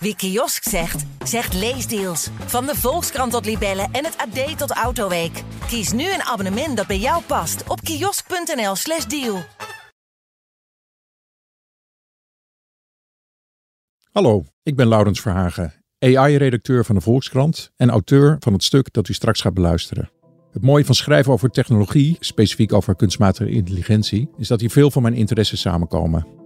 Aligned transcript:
Wie 0.00 0.16
kiosk 0.16 0.62
zegt, 0.62 1.04
zegt 1.24 1.54
leesdeals. 1.54 2.28
Van 2.46 2.66
de 2.66 2.74
Volkskrant 2.74 3.32
tot 3.32 3.44
Libellen 3.44 3.88
en 3.92 4.04
het 4.04 4.16
AD 4.16 4.58
tot 4.58 4.70
Autoweek. 4.70 5.42
Kies 5.66 5.92
nu 5.92 6.12
een 6.12 6.22
abonnement 6.22 6.76
dat 6.76 6.86
bij 6.86 6.98
jou 6.98 7.22
past 7.22 7.68
op 7.68 7.80
kiosk.nl/slash 7.80 9.04
deal. 9.04 9.42
Hallo, 14.12 14.44
ik 14.62 14.76
ben 14.76 14.88
Laurens 14.88 15.20
Verhagen, 15.20 15.74
AI-redacteur 15.98 16.84
van 16.84 16.94
de 16.94 17.00
Volkskrant 17.00 17.70
en 17.76 17.90
auteur 17.90 18.36
van 18.40 18.52
het 18.52 18.62
stuk 18.62 18.92
dat 18.92 19.08
u 19.08 19.12
straks 19.12 19.40
gaat 19.40 19.54
beluisteren. 19.54 20.10
Het 20.52 20.62
mooie 20.62 20.84
van 20.84 20.94
schrijven 20.94 21.32
over 21.32 21.50
technologie, 21.50 22.16
specifiek 22.20 22.72
over 22.72 22.96
kunstmatige 22.96 23.50
intelligentie, 23.50 24.30
is 24.36 24.48
dat 24.48 24.60
hier 24.60 24.70
veel 24.70 24.90
van 24.90 25.02
mijn 25.02 25.14
interesses 25.14 25.60
samenkomen. 25.60 26.37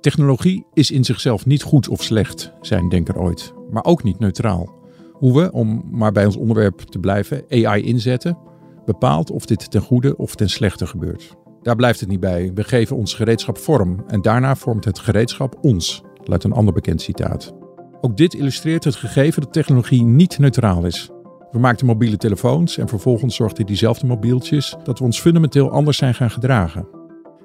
Technologie 0.00 0.66
is 0.72 0.90
in 0.90 1.04
zichzelf 1.04 1.46
niet 1.46 1.62
goed 1.62 1.88
of 1.88 2.02
slecht, 2.02 2.52
zei 2.60 2.80
een 2.80 2.88
denker 2.88 3.18
ooit, 3.18 3.52
maar 3.70 3.84
ook 3.84 4.02
niet 4.02 4.18
neutraal. 4.18 4.78
Hoe 5.12 5.40
we, 5.40 5.52
om 5.52 5.82
maar 5.90 6.12
bij 6.12 6.24
ons 6.24 6.36
onderwerp 6.36 6.78
te 6.78 6.98
blijven, 6.98 7.44
AI 7.50 7.82
inzetten, 7.82 8.38
bepaalt 8.84 9.30
of 9.30 9.46
dit 9.46 9.70
ten 9.70 9.80
goede 9.80 10.16
of 10.16 10.34
ten 10.34 10.48
slechte 10.48 10.86
gebeurt. 10.86 11.36
Daar 11.62 11.76
blijft 11.76 12.00
het 12.00 12.08
niet 12.08 12.20
bij. 12.20 12.50
We 12.54 12.64
geven 12.64 12.96
ons 12.96 13.14
gereedschap 13.14 13.58
vorm 13.58 14.04
en 14.06 14.22
daarna 14.22 14.56
vormt 14.56 14.84
het 14.84 14.98
gereedschap 14.98 15.58
ons, 15.60 16.02
luidt 16.24 16.44
een 16.44 16.52
ander 16.52 16.74
bekend 16.74 17.00
citaat. 17.00 17.54
Ook 18.00 18.16
dit 18.16 18.34
illustreert 18.34 18.84
het 18.84 18.94
gegeven 18.96 19.42
dat 19.42 19.52
technologie 19.52 20.02
niet 20.02 20.38
neutraal 20.38 20.84
is. 20.84 21.10
We 21.50 21.58
maakten 21.58 21.86
mobiele 21.86 22.16
telefoons 22.16 22.78
en 22.78 22.88
vervolgens 22.88 23.36
zorgden 23.36 23.66
diezelfde 23.66 24.06
mobieltjes 24.06 24.76
dat 24.84 24.98
we 24.98 25.04
ons 25.04 25.20
fundamenteel 25.20 25.70
anders 25.70 25.96
zijn 25.96 26.14
gaan 26.14 26.30
gedragen. 26.30 26.88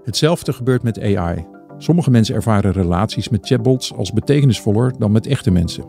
Hetzelfde 0.03 0.53
gebeurt 0.53 0.83
met 0.83 1.01
AI. 1.01 1.54
Sommige 1.77 2.11
mensen 2.11 2.35
ervaren 2.35 2.71
relaties 2.71 3.29
met 3.29 3.47
chatbots 3.47 3.93
als 3.93 4.13
betekenisvoller 4.13 4.93
dan 4.97 5.11
met 5.11 5.27
echte 5.27 5.51
mensen. 5.51 5.85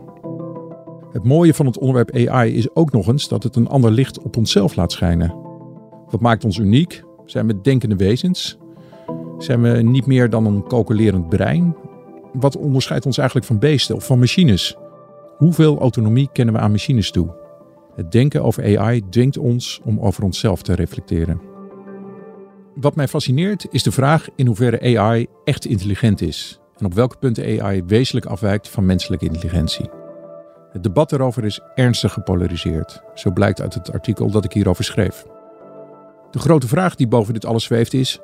Het 1.11 1.23
mooie 1.23 1.53
van 1.53 1.65
het 1.65 1.77
onderwerp 1.77 2.27
AI 2.27 2.55
is 2.55 2.75
ook 2.75 2.91
nog 2.91 3.07
eens 3.07 3.27
dat 3.27 3.43
het 3.43 3.55
een 3.55 3.67
ander 3.67 3.91
licht 3.91 4.21
op 4.21 4.37
onszelf 4.37 4.75
laat 4.75 4.91
schijnen. 4.91 5.35
Wat 6.09 6.21
maakt 6.21 6.45
ons 6.45 6.57
uniek? 6.57 7.03
Zijn 7.25 7.47
we 7.47 7.61
denkende 7.61 7.95
wezens? 7.95 8.57
Zijn 9.37 9.61
we 9.61 9.69
niet 9.69 10.05
meer 10.05 10.29
dan 10.29 10.45
een 10.45 10.63
calculerend 10.63 11.29
brein? 11.29 11.75
Wat 12.33 12.57
onderscheidt 12.57 13.05
ons 13.05 13.17
eigenlijk 13.17 13.47
van 13.47 13.59
beesten 13.59 13.95
of 13.95 14.05
van 14.05 14.19
machines? 14.19 14.77
Hoeveel 15.37 15.79
autonomie 15.79 16.29
kennen 16.33 16.53
we 16.53 16.59
aan 16.59 16.71
machines 16.71 17.11
toe? 17.11 17.35
Het 17.95 18.11
denken 18.11 18.43
over 18.43 18.77
AI 18.77 19.01
dwingt 19.09 19.37
ons 19.37 19.81
om 19.83 19.99
over 19.99 20.23
onszelf 20.23 20.61
te 20.61 20.73
reflecteren. 20.73 21.41
Wat 22.79 22.95
mij 22.95 23.07
fascineert 23.07 23.67
is 23.71 23.83
de 23.83 23.91
vraag 23.91 24.27
in 24.35 24.45
hoeverre 24.45 24.97
AI 24.97 25.27
echt 25.43 25.65
intelligent 25.65 26.21
is 26.21 26.59
en 26.77 26.85
op 26.85 26.93
welke 26.93 27.17
punten 27.17 27.61
AI 27.61 27.83
wezenlijk 27.83 28.25
afwijkt 28.25 28.69
van 28.69 28.85
menselijke 28.85 29.25
intelligentie. 29.25 29.89
Het 30.71 30.83
debat 30.83 31.09
daarover 31.09 31.45
is 31.45 31.59
ernstig 31.75 32.13
gepolariseerd, 32.13 33.01
zo 33.13 33.31
blijkt 33.31 33.61
uit 33.61 33.73
het 33.73 33.91
artikel 33.91 34.31
dat 34.31 34.45
ik 34.45 34.53
hierover 34.53 34.83
schreef. 34.83 35.25
De 36.31 36.39
grote 36.39 36.67
vraag 36.67 36.95
die 36.95 37.07
boven 37.07 37.33
dit 37.33 37.45
alles 37.45 37.63
zweeft 37.63 37.93
is: 37.93 38.19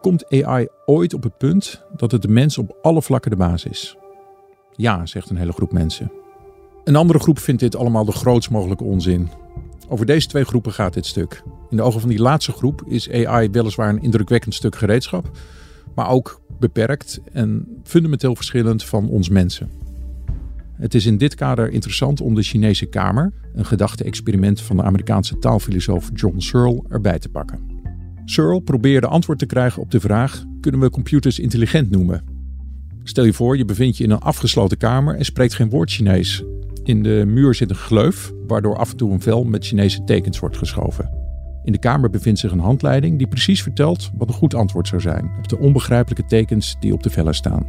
komt 0.00 0.42
AI 0.42 0.68
ooit 0.84 1.14
op 1.14 1.22
het 1.22 1.38
punt 1.38 1.84
dat 1.96 2.12
het 2.12 2.22
de 2.22 2.28
mens 2.28 2.58
op 2.58 2.76
alle 2.82 3.02
vlakken 3.02 3.30
de 3.30 3.36
baas 3.36 3.64
is? 3.64 3.96
Ja, 4.72 5.06
zegt 5.06 5.30
een 5.30 5.36
hele 5.36 5.52
groep 5.52 5.72
mensen. 5.72 6.12
Een 6.84 6.96
andere 6.96 7.18
groep 7.18 7.38
vindt 7.38 7.60
dit 7.60 7.76
allemaal 7.76 8.04
de 8.04 8.12
grootst 8.12 8.50
mogelijke 8.50 8.84
onzin. 8.84 9.30
Over 9.92 10.06
deze 10.06 10.26
twee 10.26 10.44
groepen 10.44 10.72
gaat 10.72 10.94
dit 10.94 11.06
stuk. 11.06 11.42
In 11.70 11.76
de 11.76 11.82
ogen 11.82 12.00
van 12.00 12.08
die 12.08 12.18
laatste 12.18 12.52
groep 12.52 12.82
is 12.86 13.10
AI 13.10 13.50
weliswaar 13.50 13.88
een 13.88 14.02
indrukwekkend 14.02 14.54
stuk 14.54 14.76
gereedschap, 14.76 15.30
maar 15.94 16.08
ook 16.08 16.40
beperkt 16.58 17.20
en 17.32 17.66
fundamenteel 17.84 18.36
verschillend 18.36 18.84
van 18.84 19.08
ons 19.08 19.28
mensen. 19.28 19.70
Het 20.72 20.94
is 20.94 21.06
in 21.06 21.18
dit 21.18 21.34
kader 21.34 21.70
interessant 21.70 22.20
om 22.20 22.34
de 22.34 22.42
Chinese 22.42 22.86
Kamer, 22.86 23.32
een 23.54 23.64
gedachte-experiment 23.64 24.60
van 24.60 24.76
de 24.76 24.82
Amerikaanse 24.82 25.38
taalfilosoof 25.38 26.10
John 26.14 26.38
Searle, 26.38 26.84
erbij 26.88 27.18
te 27.18 27.28
pakken. 27.28 27.60
Searle 28.24 28.62
probeerde 28.62 29.06
antwoord 29.06 29.38
te 29.38 29.46
krijgen 29.46 29.82
op 29.82 29.90
de 29.90 30.00
vraag: 30.00 30.44
kunnen 30.60 30.80
we 30.80 30.90
computers 30.90 31.38
intelligent 31.38 31.90
noemen? 31.90 32.24
Stel 33.02 33.24
je 33.24 33.32
voor, 33.32 33.56
je 33.56 33.64
bevindt 33.64 33.96
je 33.96 34.04
in 34.04 34.10
een 34.10 34.20
afgesloten 34.20 34.78
kamer 34.78 35.16
en 35.16 35.24
spreekt 35.24 35.54
geen 35.54 35.70
woord 35.70 35.90
Chinees. 35.90 36.44
In 36.84 37.02
de 37.02 37.24
muur 37.26 37.54
zit 37.54 37.70
een 37.70 37.76
gleuf, 37.76 38.32
waardoor 38.46 38.76
af 38.76 38.90
en 38.90 38.96
toe 38.96 39.12
een 39.12 39.20
vel 39.20 39.44
met 39.44 39.66
Chinese 39.66 40.04
tekens 40.04 40.38
wordt 40.38 40.56
geschoven. 40.56 41.10
In 41.64 41.72
de 41.72 41.78
kamer 41.78 42.10
bevindt 42.10 42.40
zich 42.40 42.52
een 42.52 42.58
handleiding 42.58 43.18
die 43.18 43.26
precies 43.26 43.62
vertelt 43.62 44.10
wat 44.16 44.28
een 44.28 44.34
goed 44.34 44.54
antwoord 44.54 44.88
zou 44.88 45.00
zijn 45.00 45.30
op 45.38 45.48
de 45.48 45.58
onbegrijpelijke 45.58 46.24
tekens 46.24 46.76
die 46.80 46.92
op 46.92 47.02
de 47.02 47.10
vellen 47.10 47.34
staan. 47.34 47.66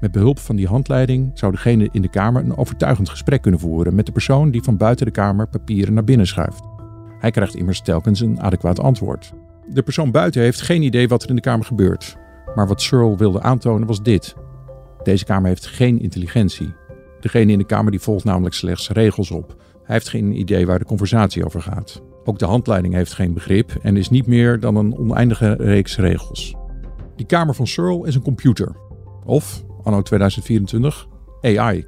Met 0.00 0.12
behulp 0.12 0.38
van 0.38 0.56
die 0.56 0.66
handleiding 0.66 1.30
zou 1.34 1.52
degene 1.52 1.88
in 1.92 2.02
de 2.02 2.08
kamer 2.08 2.42
een 2.42 2.56
overtuigend 2.56 3.08
gesprek 3.08 3.42
kunnen 3.42 3.60
voeren 3.60 3.94
met 3.94 4.06
de 4.06 4.12
persoon 4.12 4.50
die 4.50 4.62
van 4.62 4.76
buiten 4.76 5.06
de 5.06 5.12
kamer 5.12 5.48
papieren 5.48 5.94
naar 5.94 6.04
binnen 6.04 6.26
schuift. 6.26 6.62
Hij 7.18 7.30
krijgt 7.30 7.54
immers 7.54 7.80
telkens 7.80 8.20
een 8.20 8.40
adequaat 8.40 8.80
antwoord. 8.80 9.32
De 9.68 9.82
persoon 9.82 10.10
buiten 10.10 10.42
heeft 10.42 10.60
geen 10.60 10.82
idee 10.82 11.08
wat 11.08 11.22
er 11.22 11.28
in 11.28 11.34
de 11.34 11.40
kamer 11.40 11.66
gebeurt. 11.66 12.16
Maar 12.54 12.66
wat 12.66 12.82
Searle 12.82 13.16
wilde 13.16 13.42
aantonen 13.42 13.86
was 13.86 14.02
dit. 14.02 14.34
Deze 15.02 15.24
kamer 15.24 15.48
heeft 15.48 15.66
geen 15.66 16.00
intelligentie. 16.00 16.74
Degene 17.20 17.52
in 17.52 17.58
de 17.58 17.64
kamer 17.64 17.90
die 17.90 18.00
volgt 18.00 18.24
namelijk 18.24 18.54
slechts 18.54 18.90
regels 18.90 19.30
op. 19.30 19.56
Hij 19.82 19.94
heeft 19.94 20.08
geen 20.08 20.38
idee 20.38 20.66
waar 20.66 20.78
de 20.78 20.84
conversatie 20.84 21.44
over 21.44 21.62
gaat. 21.62 22.02
Ook 22.24 22.38
de 22.38 22.44
handleiding 22.44 22.94
heeft 22.94 23.12
geen 23.12 23.34
begrip 23.34 23.72
en 23.82 23.96
is 23.96 24.10
niet 24.10 24.26
meer 24.26 24.60
dan 24.60 24.76
een 24.76 24.98
oneindige 24.98 25.52
reeks 25.52 25.96
regels. 25.96 26.54
Die 27.16 27.26
kamer 27.26 27.54
van 27.54 27.66
Searle 27.66 28.06
is 28.06 28.14
een 28.14 28.22
computer. 28.22 28.76
Of, 29.24 29.64
anno 29.82 30.02
2024, 30.02 31.06
AI. 31.40 31.86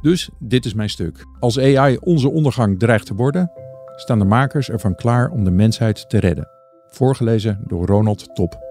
Dus 0.00 0.30
dit 0.38 0.64
is 0.64 0.74
mijn 0.74 0.90
stuk. 0.90 1.24
Als 1.40 1.58
AI 1.58 1.96
onze 2.00 2.30
ondergang 2.30 2.78
dreigt 2.78 3.06
te 3.06 3.14
worden, 3.14 3.50
staan 3.96 4.18
de 4.18 4.24
makers 4.24 4.70
ervan 4.70 4.94
klaar 4.94 5.30
om 5.30 5.44
de 5.44 5.50
mensheid 5.50 6.08
te 6.08 6.18
redden. 6.18 6.48
Voorgelezen 6.86 7.60
door 7.66 7.86
Ronald 7.86 8.34
Top. 8.34 8.63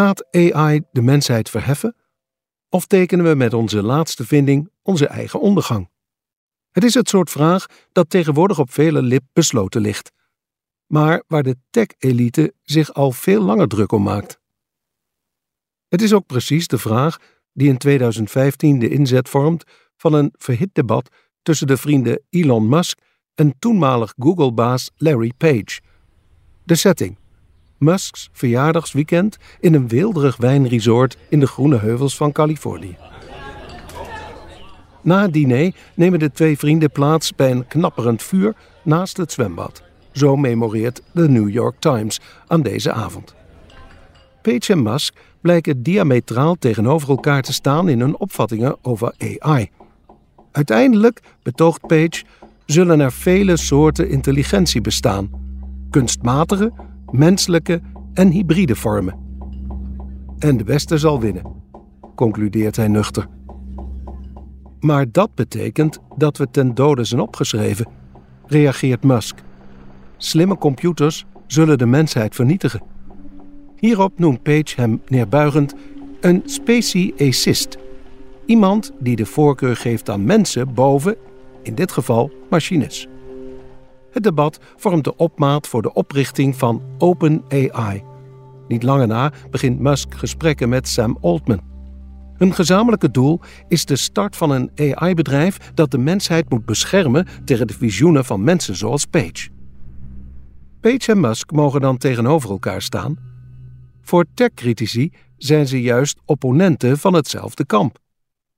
Gaat 0.00 0.34
AI 0.34 0.82
de 0.92 1.02
mensheid 1.02 1.50
verheffen? 1.50 1.96
Of 2.68 2.86
tekenen 2.86 3.24
we 3.24 3.34
met 3.34 3.54
onze 3.54 3.82
laatste 3.82 4.26
vinding 4.26 4.70
onze 4.82 5.06
eigen 5.06 5.40
ondergang? 5.40 5.90
Het 6.70 6.84
is 6.84 6.94
het 6.94 7.08
soort 7.08 7.30
vraag 7.30 7.66
dat 7.92 8.10
tegenwoordig 8.10 8.58
op 8.58 8.70
vele 8.70 9.02
lip 9.02 9.22
besloten 9.32 9.80
ligt, 9.80 10.12
maar 10.86 11.22
waar 11.26 11.42
de 11.42 11.56
tech-elite 11.70 12.54
zich 12.62 12.94
al 12.94 13.12
veel 13.12 13.42
langer 13.42 13.68
druk 13.68 13.92
om 13.92 14.02
maakt. 14.02 14.40
Het 15.88 16.02
is 16.02 16.12
ook 16.12 16.26
precies 16.26 16.66
de 16.66 16.78
vraag 16.78 17.18
die 17.52 17.68
in 17.68 17.78
2015 17.78 18.78
de 18.78 18.88
inzet 18.88 19.28
vormt 19.28 19.64
van 19.96 20.12
een 20.12 20.34
verhit 20.38 20.74
debat 20.74 21.08
tussen 21.42 21.66
de 21.66 21.76
vrienden 21.76 22.22
Elon 22.30 22.68
Musk 22.68 22.98
en 23.34 23.58
toenmalig 23.58 24.14
Google-baas 24.18 24.90
Larry 24.96 25.32
Page. 25.36 25.80
De 26.64 26.74
setting. 26.74 27.19
Musks 27.80 28.28
verjaardagsweekend 28.32 29.36
in 29.60 29.74
een 29.74 29.88
weelderig 29.88 30.36
wijnresort 30.36 31.16
in 31.28 31.40
de 31.40 31.46
groene 31.46 31.78
heuvels 31.78 32.16
van 32.16 32.32
Californië. 32.32 32.96
Na 35.02 35.22
het 35.22 35.32
diner 35.32 35.74
nemen 35.94 36.18
de 36.18 36.30
twee 36.30 36.58
vrienden 36.58 36.90
plaats 36.90 37.34
bij 37.34 37.50
een 37.50 37.66
knapperend 37.66 38.22
vuur 38.22 38.54
naast 38.82 39.16
het 39.16 39.32
zwembad. 39.32 39.82
Zo 40.12 40.36
memoreert 40.36 41.02
de 41.12 41.28
New 41.28 41.48
York 41.48 41.76
Times 41.78 42.20
aan 42.46 42.62
deze 42.62 42.92
avond. 42.92 43.34
Page 44.42 44.72
en 44.72 44.82
Musk 44.82 45.14
blijken 45.40 45.82
diametraal 45.82 46.54
tegenover 46.54 47.08
elkaar 47.08 47.42
te 47.42 47.52
staan 47.52 47.88
in 47.88 48.00
hun 48.00 48.18
opvattingen 48.18 48.76
over 48.82 49.14
AI. 49.38 49.70
Uiteindelijk, 50.52 51.20
betoogt 51.42 51.86
Page, 51.86 52.22
zullen 52.66 53.00
er 53.00 53.12
vele 53.12 53.56
soorten 53.56 54.08
intelligentie 54.08 54.80
bestaan: 54.80 55.30
kunstmatige, 55.90 56.72
menselijke 57.10 57.80
en 58.14 58.30
hybride 58.30 58.76
vormen. 58.76 59.18
En 60.38 60.56
de 60.56 60.64
beste 60.64 60.98
zal 60.98 61.20
winnen, 61.20 61.44
concludeert 62.14 62.76
hij 62.76 62.88
nuchter. 62.88 63.26
Maar 64.80 65.06
dat 65.12 65.34
betekent 65.34 65.98
dat 66.16 66.36
we 66.36 66.50
ten 66.50 66.74
dode 66.74 67.04
zijn 67.04 67.20
opgeschreven, 67.20 67.86
reageert 68.46 69.04
Musk. 69.04 69.42
Slimme 70.16 70.58
computers 70.58 71.24
zullen 71.46 71.78
de 71.78 71.86
mensheid 71.86 72.34
vernietigen. 72.34 72.82
Hierop 73.76 74.18
noemt 74.18 74.42
Page 74.42 74.74
hem 74.76 75.02
neerbuigend 75.08 75.74
een 76.20 76.42
speciesist. 76.44 77.78
Iemand 78.46 78.92
die 78.98 79.16
de 79.16 79.26
voorkeur 79.26 79.76
geeft 79.76 80.10
aan 80.10 80.24
mensen 80.24 80.74
boven, 80.74 81.16
in 81.62 81.74
dit 81.74 81.92
geval, 81.92 82.30
machines. 82.50 83.08
Het 84.10 84.22
debat 84.22 84.58
vormt 84.76 85.04
de 85.04 85.16
opmaat 85.16 85.68
voor 85.68 85.82
de 85.82 85.92
oprichting 85.92 86.56
van 86.56 86.82
OpenAI. 86.98 88.02
Niet 88.68 88.82
lang 88.82 89.06
na 89.06 89.32
begint 89.50 89.80
Musk 89.80 90.14
gesprekken 90.14 90.68
met 90.68 90.88
Sam 90.88 91.18
Altman. 91.20 91.60
Hun 92.36 92.54
gezamenlijke 92.54 93.10
doel 93.10 93.40
is 93.68 93.84
de 93.84 93.96
start 93.96 94.36
van 94.36 94.50
een 94.50 94.70
AI-bedrijf 94.76 95.72
dat 95.74 95.90
de 95.90 95.98
mensheid 95.98 96.50
moet 96.50 96.64
beschermen 96.64 97.26
tegen 97.44 97.66
de 97.66 97.72
visioenen 97.72 98.24
van 98.24 98.44
mensen 98.44 98.76
zoals 98.76 99.04
Page. 99.04 99.48
Page 100.80 101.12
en 101.12 101.20
Musk 101.20 101.50
mogen 101.50 101.80
dan 101.80 101.98
tegenover 101.98 102.50
elkaar 102.50 102.82
staan. 102.82 103.16
Voor 104.02 104.24
tech-critici 104.34 105.12
zijn 105.36 105.66
ze 105.66 105.82
juist 105.82 106.20
opponenten 106.24 106.98
van 106.98 107.14
hetzelfde 107.14 107.66
kamp. 107.66 107.98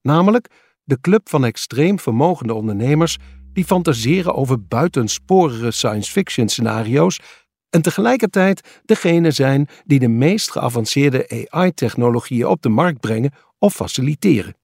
Namelijk 0.03 0.49
de 0.85 1.01
club 1.01 1.29
van 1.29 1.45
extreem 1.45 1.99
vermogende 1.99 2.55
ondernemers 2.55 3.19
die 3.53 3.65
fantaseren 3.65 4.35
over 4.35 4.67
buitensporige 4.67 5.71
science 5.71 6.11
fiction 6.11 6.49
scenario's 6.49 7.21
en 7.71 7.83
tegelijkertijd 7.83 8.81
degene 8.85 9.31
zijn 9.31 9.69
die 9.85 9.99
de 9.99 10.09
meest 10.09 10.51
geavanceerde 10.51 11.49
AI-technologieën 11.51 12.47
op 12.47 12.63
de 12.63 12.69
markt 12.69 13.01
brengen 13.01 13.33
of 13.59 13.75
faciliteren. 13.75 14.57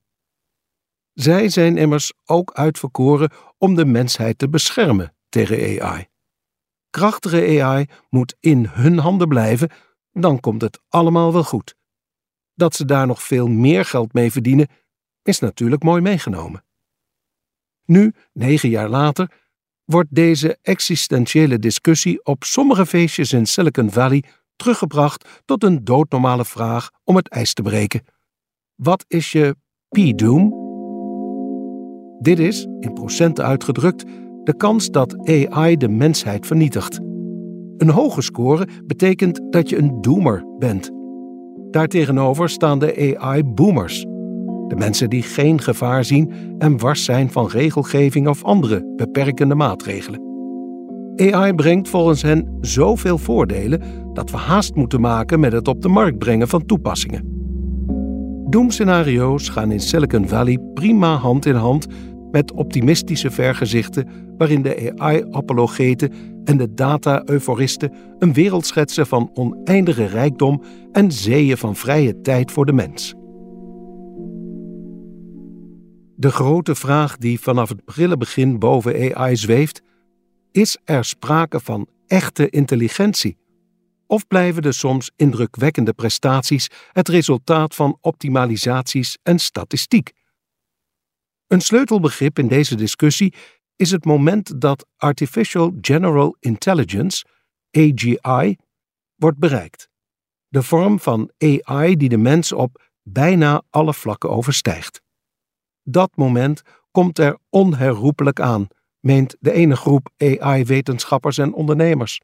Zij 1.13 1.49
zijn 1.49 1.77
immers 1.77 2.13
ook 2.25 2.53
uitverkoren 2.53 3.31
om 3.59 3.75
de 3.75 3.85
mensheid 3.85 4.39
te 4.39 4.49
beschermen 4.49 5.15
tegen 5.29 5.83
AI. 5.83 6.07
Krachtige 6.91 7.63
AI 7.63 7.87
moet 8.11 8.37
in 8.41 8.67
hun 8.71 8.99
handen 8.99 9.29
blijven, 9.29 9.71
dan 10.13 10.41
komt 10.41 10.63
het 10.63 10.81
allemaal 10.89 11.33
wel 11.33 11.45
goed. 11.45 11.75
Dat 12.55 12.75
ze 12.75 12.85
daar 12.85 13.07
nog 13.07 13.23
veel 13.23 13.47
meer 13.47 13.85
geld 13.85 14.13
mee 14.13 14.33
verdienen, 14.33 14.69
is 15.23 15.39
natuurlijk 15.39 15.83
mooi 15.83 16.01
meegenomen. 16.01 16.65
Nu, 17.91 18.13
negen 18.33 18.69
jaar 18.69 18.89
later, 18.89 19.31
wordt 19.85 20.15
deze 20.15 20.59
existentiële 20.63 21.59
discussie 21.59 22.25
op 22.25 22.45
sommige 22.45 22.87
feestjes 22.87 23.33
in 23.33 23.47
Silicon 23.47 23.91
Valley 23.91 24.25
teruggebracht 24.57 25.43
tot 25.45 25.65
een 25.65 25.85
doodnormale 25.85 26.45
vraag 26.45 26.91
om 27.05 27.17
het 27.17 27.29
ijs 27.29 27.55
te 27.55 27.63
breken. 27.63 28.03
Wat 28.75 29.05
is 29.09 29.33
je 29.33 29.57
P-doom? 29.89 30.67
Dit 32.21 32.39
is, 32.39 32.67
in 32.81 32.93
procenten 32.93 33.45
uitgedrukt, 33.45 34.05
de 34.45 34.57
kans 34.57 34.89
dat 34.89 35.29
AI 35.29 35.77
de 35.77 35.89
mensheid 35.89 36.47
vernietigt. 36.47 36.97
Een 37.77 37.91
hoge 37.91 38.23
score 38.23 38.69
betekent 38.87 39.41
dat 39.51 39.69
je 39.69 39.79
een 39.79 40.01
doomer 40.01 40.45
bent. 40.59 40.91
Daartegenover 41.71 42.49
staan 42.49 42.79
de 42.79 43.17
AI-boomers. 43.19 44.07
De 44.69 44.77
mensen 44.77 45.11
die 45.11 45.23
geen 45.23 45.61
gevaar 45.61 46.05
zien 46.05 46.33
en 46.59 46.79
wars 46.79 47.05
zijn 47.05 47.31
van 47.31 47.49
regelgeving 47.49 48.29
of 48.29 48.45
andere 48.45 48.93
beperkende 48.97 49.55
maatregelen. 49.55 50.27
AI 51.17 51.53
brengt 51.55 51.89
volgens 51.89 52.23
hen 52.23 52.59
zoveel 52.61 53.19
voordelen 53.19 53.83
dat 54.13 54.31
we 54.31 54.37
haast 54.37 54.75
moeten 54.75 55.01
maken 55.01 55.41
met 55.41 55.53
het 55.53 55.69
op 55.69 55.83
de 55.83 55.89
markt 55.89 56.19
brengen 56.19 56.49
van 56.49 56.67
toepassingen. 56.67 57.37
Doemscenario's 58.51 59.49
gaan 59.49 59.73
in 59.73 59.81
Silicon 59.81 60.29
Valley 60.29 60.59
prima 60.75 61.15
hand 61.15 61.47
in 61.47 61.55
hand 61.55 61.87
met 62.31 62.53
optimistische 62.53 63.31
vergezichten 63.31 64.09
waarin 64.37 64.63
de 64.63 64.93
AI-apologeten 64.97 66.13
en 66.45 66.57
de 66.57 66.75
data-euforisten 66.75 67.93
een 68.19 68.33
wereld 68.33 68.67
schetsen 68.67 69.07
van 69.07 69.31
oneindige 69.35 70.05
rijkdom 70.05 70.63
en 70.93 71.13
zeeën 71.13 71.57
van 71.57 71.77
vrije 71.77 72.21
tijd 72.21 72.53
voor 72.53 72.67
de 72.67 72.73
mens. 72.73 73.18
De 76.21 76.31
grote 76.31 76.75
vraag 76.75 77.17
die 77.17 77.41
vanaf 77.41 77.69
het 77.69 77.85
prille 77.85 78.17
begin 78.17 78.59
boven 78.59 79.15
AI 79.15 79.37
zweeft: 79.37 79.83
is 80.53 80.79
er 80.85 81.05
sprake 81.05 81.61
van 81.61 81.89
echte 82.07 82.49
intelligentie? 82.49 83.39
Of 84.07 84.27
blijven 84.27 84.63
de 84.63 84.73
soms 84.73 85.11
indrukwekkende 85.17 85.93
prestaties 85.93 86.69
het 86.93 87.09
resultaat 87.09 87.75
van 87.75 87.99
optimalisaties 88.01 89.19
en 89.23 89.39
statistiek? 89.39 90.13
Een 91.47 91.61
sleutelbegrip 91.61 92.39
in 92.39 92.49
deze 92.49 92.75
discussie 92.75 93.35
is 93.77 93.91
het 93.91 94.05
moment 94.05 94.61
dat 94.61 94.87
Artificial 94.97 95.73
General 95.81 96.37
Intelligence, 96.41 97.25
AGI, 97.71 98.57
wordt 99.17 99.39
bereikt. 99.39 99.89
De 100.49 100.63
vorm 100.63 101.01
van 101.01 101.31
AI 101.39 101.97
die 101.97 102.09
de 102.09 102.19
mens 102.19 102.53
op 102.53 102.91
bijna 103.03 103.63
alle 103.71 103.95
vlakken 103.95 104.31
overstijgt. 104.31 105.07
Dat 105.91 106.11
moment 106.15 106.63
komt 106.91 107.19
er 107.19 107.39
onherroepelijk 107.51 108.41
aan, 108.41 108.69
meent 109.01 109.37
de 109.41 109.53
ene 109.53 109.77
groep 109.77 110.09
AI-wetenschappers 110.17 111.39
en 111.39 111.53
ondernemers. 111.53 112.21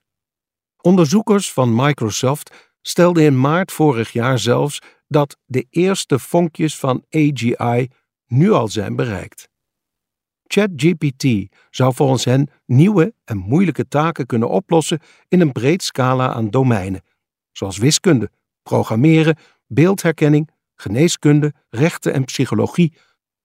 Onderzoekers 0.81 1.53
van 1.53 1.75
Microsoft 1.75 2.73
stelden 2.81 3.23
in 3.25 3.41
maart 3.41 3.73
vorig 3.73 4.13
jaar 4.13 4.39
zelfs 4.39 4.79
dat 5.09 5.39
de 5.45 5.67
eerste 5.71 6.19
vonkjes 6.19 6.79
van 6.79 7.05
AGI 7.11 7.89
nu 8.27 8.51
al 8.51 8.69
zijn 8.69 8.97
bereikt. 8.97 9.49
ChatGPT 10.47 11.55
zou 11.71 11.95
volgens 11.95 12.25
hen 12.25 12.49
nieuwe 12.67 13.15
en 13.25 13.37
moeilijke 13.37 13.89
taken 13.89 14.27
kunnen 14.27 14.49
oplossen 14.49 15.01
in 15.29 15.41
een 15.41 15.53
breed 15.53 15.83
scala 15.83 16.33
aan 16.33 16.51
domeinen, 16.51 17.03
zoals 17.53 17.79
wiskunde, 17.79 18.31
programmeren, 18.63 19.37
beeldherkenning, 19.67 20.51
geneeskunde, 20.75 21.55
rechten 21.69 22.13
en 22.13 22.25
psychologie, 22.25 22.93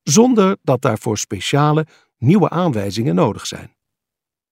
zonder 0.09 0.57
dat 0.63 0.81
daarvoor 0.81 1.17
speciale, 1.17 1.85
nieuwe 2.17 2.49
aanwijzingen 2.49 3.15
nodig 3.15 3.45
zijn. 3.45 3.75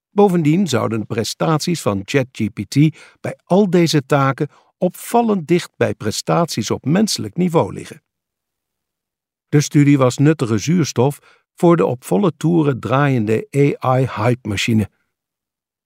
Bovendien 0.09 0.67
zouden 0.67 0.99
de 0.99 1.05
prestaties 1.05 1.81
van 1.81 2.01
ChatGPT 2.05 2.75
bij 3.21 3.39
al 3.43 3.69
deze 3.69 4.05
taken 4.05 4.47
opvallend 4.77 5.47
dicht 5.47 5.71
bij 5.77 5.93
prestaties 5.93 6.71
op 6.71 6.85
menselijk 6.85 7.37
niveau 7.37 7.73
liggen. 7.73 8.01
De 9.47 9.61
studie 9.61 9.97
was 9.97 10.17
nuttige 10.17 10.57
zuurstof 10.57 11.43
voor 11.55 11.75
de 11.75 11.85
op 11.85 12.03
volle 12.03 12.31
toeren 12.37 12.79
draaiende 12.79 13.47
AI-hype-machine. 13.49 14.89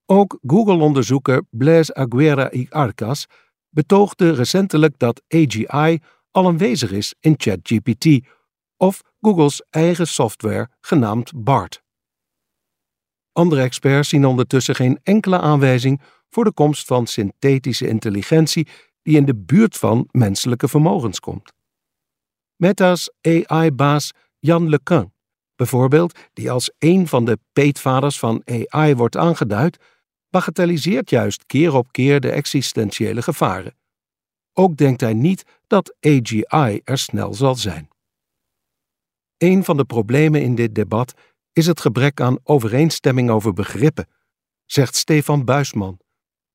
Ook 0.06 0.40
Google-onderzoeker 0.42 1.44
Blaise 1.50 1.94
Aguera 1.96 2.52
y 2.52 2.68
Arcas 2.70 3.26
betoogde 3.70 4.32
recentelijk 4.34 5.00
dat 5.00 5.22
AGI 5.28 6.00
al 6.32 6.48
aanwezig 6.48 6.92
is 6.92 7.16
in 7.20 7.34
ChatGPT 7.38 8.28
of 8.82 9.02
Googles 9.20 9.64
eigen 9.70 10.08
software 10.08 10.70
genaamd 10.80 11.32
BART. 11.36 11.84
Andere 13.32 13.62
experts 13.62 14.10
zien 14.10 14.26
ondertussen 14.26 14.76
geen 14.76 15.00
enkele 15.04 15.40
aanwijzing 15.40 16.02
voor 16.30 16.44
de 16.44 16.52
komst 16.54 16.88
van 16.88 17.08
synthetische 17.08 17.88
intelligentie 17.88 18.68
die 19.02 19.18
in 19.18 19.26
de 19.26 19.36
buurt 19.36 19.78
van 19.78 20.08
menselijke 20.12 20.68
vermogens 20.68 21.20
komt. 21.20 21.54
Meta's 22.56 23.10
AI-baas 23.22 24.12
Jan 24.40 24.70
LeCun, 24.70 25.14
bijvoorbeeld, 25.56 26.20
die 26.34 26.52
als 26.52 26.72
een 26.78 27.08
van 27.08 27.26
de 27.26 27.40
peetvaders 27.54 28.20
van 28.20 28.42
AI 28.46 28.96
wordt 28.96 29.18
aangeduid, 29.18 29.78
bagatelliseert 30.30 31.10
juist 31.10 31.46
keer 31.46 31.74
op 31.74 31.92
keer 31.92 32.20
de 32.20 32.32
existentiële 32.32 33.22
gevaren. 33.22 33.76
Ook 34.54 34.78
denkt 34.78 35.02
hij 35.02 35.14
niet 35.14 35.44
dat 35.68 35.96
AGI 36.00 36.82
er 36.84 36.98
snel 36.98 37.34
zal 37.34 37.56
zijn. 37.56 37.91
Een 39.42 39.64
van 39.64 39.78
de 39.78 39.86
problemen 39.86 40.42
in 40.42 40.56
dit 40.56 40.76
debat 40.76 41.14
is 41.54 41.66
het 41.66 41.80
gebrek 41.80 42.22
aan 42.22 42.38
overeenstemming 42.44 43.30
over 43.30 43.54
begrippen, 43.54 44.08
zegt 44.66 44.96
Stefan 44.96 45.46
Buisman, 45.46 46.00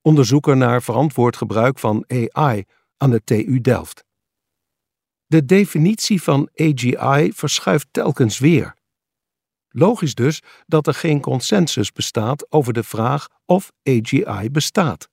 onderzoeker 0.03 0.57
naar 0.57 0.83
verantwoord 0.83 1.37
gebruik 1.37 1.79
van 1.79 2.05
AI 2.09 2.65
aan 2.97 3.11
de 3.11 3.25
TU 3.25 3.61
Delft. 3.61 4.05
De 5.27 5.45
definitie 5.45 6.23
van 6.23 6.51
AGI 6.55 7.33
verschuift 7.33 7.89
telkens 7.91 8.39
weer. 8.39 8.75
Logisch 9.69 10.15
dus 10.15 10.43
dat 10.67 10.87
er 10.87 10.95
geen 10.95 11.21
consensus 11.21 11.93
bestaat 11.93 12.53
over 12.53 12.73
de 12.73 12.83
vraag 12.83 13.29
of 13.45 13.73
AGI 13.83 14.51
bestaat. 14.51 15.09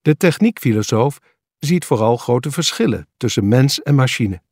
De 0.00 0.16
techniekfilosoof 0.16 1.18
ziet 1.58 1.84
vooral 1.84 2.16
grote 2.16 2.50
verschillen 2.50 3.08
tussen 3.16 3.48
mens 3.48 3.82
en 3.82 3.94
machine. 3.94 4.46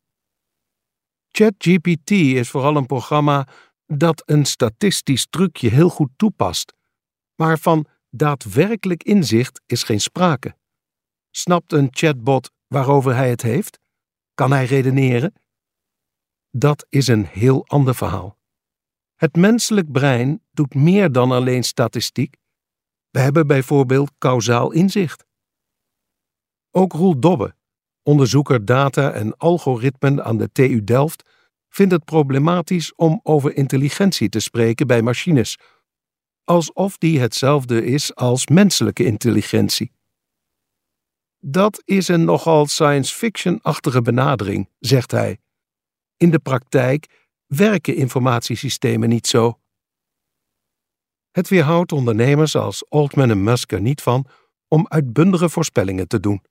ChatGPT 1.37 2.11
is 2.11 2.51
vooral 2.51 2.77
een 2.77 2.87
programma 2.87 3.49
dat 3.87 4.23
een 4.27 4.45
statistisch 4.45 5.27
trucje 5.31 5.69
heel 5.69 5.89
goed 5.89 6.11
toepast, 6.17 6.73
maar 7.35 7.59
van 7.59 7.87
daadwerkelijk 8.11 9.03
inzicht 9.03 9.61
is 9.67 9.83
geen 9.83 10.01
sprake. 10.01 10.57
Snapt 11.31 11.73
een 11.73 11.89
chatbot 11.91 12.51
waarover 12.67 13.15
hij 13.15 13.31
het 13.31 13.43
heeft? 13.43 13.79
Kan 14.35 14.53
hij 14.53 14.65
redeneren? 14.65 15.35
Dat 16.51 16.87
is 16.89 17.07
een 17.07 17.27
heel 17.27 17.67
ander 17.67 17.95
verhaal. 17.95 18.39
Het 19.15 19.37
menselijk 19.37 19.93
brein 19.93 20.43
doet 20.51 20.75
meer 20.75 21.13
dan 21.13 21.33
alleen 21.33 21.65
statistiek. 21.65 22.37
We 23.11 23.19
hebben 23.19 23.47
bijvoorbeeld 23.47 24.13
kausaal 24.19 24.73
inzicht. 24.73 25.27
Ook 26.71 26.93
Roel 26.93 27.21
Dobbe, 27.21 27.56
onderzoeker 28.07 28.65
data 28.65 29.13
en 29.13 29.37
algoritmen 29.37 30.25
aan 30.25 30.39
de 30.39 30.53
TU 30.53 30.85
Delft, 30.85 31.23
vindt 31.69 31.93
het 31.93 32.05
problematisch 32.05 32.95
om 32.95 33.21
over 33.23 33.57
intelligentie 33.57 34.29
te 34.29 34.41
spreken 34.41 34.87
bij 34.87 35.03
machines, 35.03 35.59
alsof 36.45 36.99
die 36.99 37.21
hetzelfde 37.21 37.85
is 37.85 38.15
als 38.15 38.47
menselijke 38.47 39.05
intelligentie. 39.05 39.93
Dat 41.39 41.83
is 41.85 42.09
een 42.09 42.25
nogal 42.25 42.67
science 42.67 43.15
fiction-achtige 43.15 44.03
benadering, 44.03 44.69
zegt 44.79 45.11
hij. 45.11 45.39
In 46.17 46.31
de 46.31 46.39
praktijk 46.39 47.07
werken 47.47 47.95
informatiesystemen 47.95 49.09
niet 49.09 49.27
zo. 49.27 49.59
Het 51.31 51.49
weerhoudt 51.49 51.93
ondernemers 51.93 52.57
als 52.57 52.89
Altman 52.89 53.31
en 53.31 53.43
Musk 53.43 53.73
er 53.73 53.81
niet 53.81 54.03
van 54.03 54.27
om 54.69 54.87
uitbundige 54.89 55.49
voorspellingen 55.49 56.09
te 56.09 56.21
doen. 56.21 56.43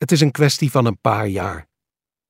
Het 0.00 0.12
is 0.12 0.20
een 0.20 0.30
kwestie 0.30 0.70
van 0.70 0.84
een 0.84 1.00
paar 1.00 1.26
jaar. 1.26 1.66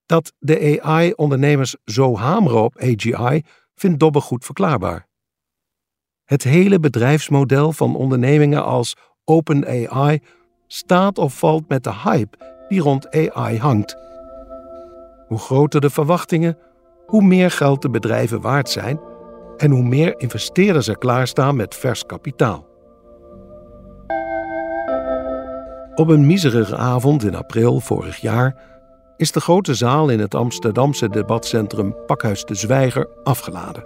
Dat 0.07 0.33
de 0.39 0.81
AI-ondernemers 0.83 1.77
zo 1.85 2.17
hameren 2.17 2.63
op 2.63 2.79
AGI 2.79 3.43
vindt 3.75 4.01
Dobbe 4.01 4.21
goed 4.21 4.45
verklaarbaar. 4.45 5.09
Het 6.25 6.43
hele 6.43 6.81
bedrijfsmodel 6.81 7.73
van 7.73 7.97
ondernemingen 7.97 8.65
als 8.65 8.97
OpenAI 9.25 10.21
staat 10.67 11.19
of 11.19 11.39
valt 11.39 11.69
met 11.69 11.85
de 11.85 11.95
hype 11.95 12.65
die 12.69 12.81
rond 12.81 13.11
AI 13.11 13.59
hangt. 13.59 13.97
Hoe 15.27 15.39
groter 15.39 15.81
de 15.81 15.91
verwachtingen, 15.91 16.59
hoe 17.07 17.23
meer 17.23 17.51
geld 17.51 17.83
de 17.83 17.91
bedrijven 17.91 18.41
waard 18.41 18.69
zijn 18.69 19.01
en 19.57 19.71
hoe 19.71 19.83
meer 19.83 20.21
investeerders 20.21 20.89
er 20.89 20.99
klaarstaan 20.99 21.57
met 21.57 21.75
vers 21.75 22.07
kapitaal. 22.07 22.70
Op 26.01 26.09
een 26.09 26.27
miserige 26.27 26.77
avond 26.77 27.25
in 27.25 27.35
april 27.35 27.81
vorig 27.81 28.17
jaar 28.17 28.57
is 29.17 29.33
de 29.33 29.41
grote 29.41 29.75
zaal 29.75 30.09
in 30.09 30.21
het 30.21 30.35
Amsterdamse 30.35 31.09
debatcentrum 31.09 31.95
Pakhuis 32.07 32.45
de 32.45 32.55
Zwijger 32.55 33.09
afgeladen. 33.25 33.85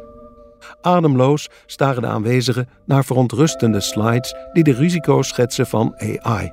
Ademloos 0.81 1.49
staren 1.67 2.03
de 2.03 2.09
aanwezigen 2.09 2.69
naar 2.85 3.05
verontrustende 3.05 3.81
slides 3.81 4.35
die 4.53 4.65
de 4.65 4.73
risico's 4.73 5.29
schetsen 5.29 5.67
van 5.67 5.95
AI. 5.97 6.53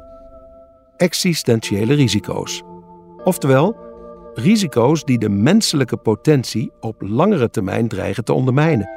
Existentiële 0.98 1.94
risico's. 1.94 2.64
Oftewel, 3.24 3.76
risico's 4.34 5.04
die 5.04 5.20
de 5.20 5.30
menselijke 5.30 5.98
potentie 5.98 6.72
op 6.80 6.96
langere 7.02 7.50
termijn 7.50 7.88
dreigen 7.88 8.24
te 8.24 8.34
ondermijnen, 8.34 8.90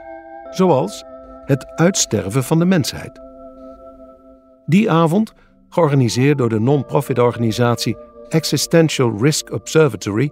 zoals 0.50 1.04
het 1.44 1.66
uitsterven 1.66 2.44
van 2.44 2.58
de 2.58 2.64
mensheid. 2.64 3.20
Die 4.66 4.90
avond, 4.90 5.32
georganiseerd 5.74 6.38
door 6.38 6.48
de 6.48 6.60
non-profit 6.60 7.18
organisatie 7.18 7.96
Existential 8.28 9.12
Risk 9.20 9.52
Observatory, 9.52 10.30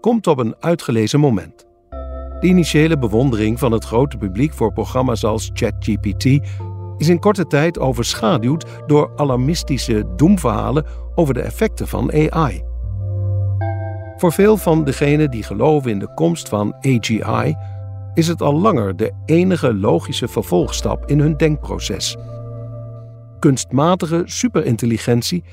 komt 0.00 0.26
op 0.26 0.38
een 0.38 0.54
uitgelezen 0.60 1.20
moment. 1.20 1.66
De 2.40 2.46
initiële 2.46 2.98
bewondering 2.98 3.58
van 3.58 3.72
het 3.72 3.84
grote 3.84 4.16
publiek 4.16 4.52
voor 4.52 4.72
programma's 4.72 5.24
als 5.24 5.50
ChatGPT 5.52 6.24
is 6.96 7.08
in 7.08 7.18
korte 7.18 7.46
tijd 7.46 7.78
overschaduwd 7.78 8.66
door 8.86 9.12
alarmistische 9.16 10.04
doemverhalen 10.16 10.86
over 11.14 11.34
de 11.34 11.42
effecten 11.42 11.88
van 11.88 12.12
AI. 12.12 12.62
Voor 14.16 14.32
veel 14.32 14.56
van 14.56 14.84
degenen 14.84 15.30
die 15.30 15.42
geloven 15.42 15.90
in 15.90 15.98
de 15.98 16.14
komst 16.14 16.48
van 16.48 16.74
AGI 16.74 17.56
is 18.14 18.28
het 18.28 18.42
al 18.42 18.60
langer 18.60 18.96
de 18.96 19.12
enige 19.24 19.74
logische 19.74 20.28
vervolgstap 20.28 21.06
in 21.06 21.20
hun 21.20 21.36
denkproces. 21.36 22.16
Kunstmatige 23.44 24.22
superintelligentie 24.24 25.44